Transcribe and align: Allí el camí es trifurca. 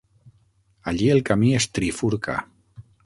Allí 0.91 1.09
el 1.15 1.21
camí 1.27 1.51
es 1.59 1.67
trifurca. 1.77 2.39